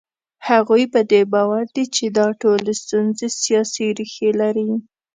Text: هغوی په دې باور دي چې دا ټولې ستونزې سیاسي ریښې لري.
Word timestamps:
هغوی 0.49 0.83
په 0.93 0.99
دې 1.11 1.21
باور 1.33 1.65
دي 1.75 1.85
چې 1.95 2.05
دا 2.17 2.27
ټولې 2.41 2.73
ستونزې 2.83 3.27
سیاسي 3.43 3.85
ریښې 3.97 4.29
لري. 4.41 4.69